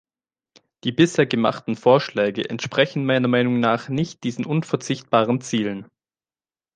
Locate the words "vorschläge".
1.75-2.49